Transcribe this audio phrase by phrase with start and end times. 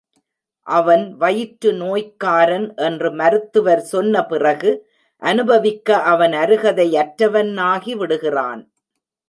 [0.67, 4.71] அவன் வயிற்றுநோய்க்காரன் என்று மருத்துவர் சொன்ன பிறகு
[5.21, 8.61] அனுபவிக்க அவன் அருகதை அற்றவன் ஆகி விடுகிறான்.